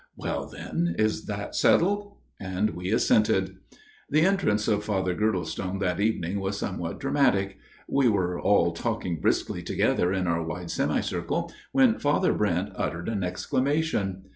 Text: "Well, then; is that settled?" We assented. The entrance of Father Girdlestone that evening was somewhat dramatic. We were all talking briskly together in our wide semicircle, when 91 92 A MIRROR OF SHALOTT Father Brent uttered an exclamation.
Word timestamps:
"Well, 0.15 0.47
then; 0.47 0.95
is 0.97 1.25
that 1.25 1.53
settled?" 1.55 2.15
We 2.73 2.89
assented. 2.91 3.57
The 4.09 4.21
entrance 4.21 4.67
of 4.67 4.83
Father 4.83 5.13
Girdlestone 5.13 5.77
that 5.81 5.99
evening 5.99 6.39
was 6.39 6.57
somewhat 6.57 6.99
dramatic. 6.99 7.59
We 7.87 8.09
were 8.09 8.39
all 8.41 8.71
talking 8.71 9.19
briskly 9.21 9.61
together 9.61 10.11
in 10.11 10.25
our 10.25 10.41
wide 10.41 10.71
semicircle, 10.71 11.53
when 11.71 11.83
91 11.83 11.83
92 11.83 11.83
A 11.83 11.83
MIRROR 11.83 11.93
OF 11.93 12.01
SHALOTT 12.01 12.01
Father 12.01 12.33
Brent 12.33 12.71
uttered 12.93 13.09
an 13.09 13.23
exclamation. 13.23 14.23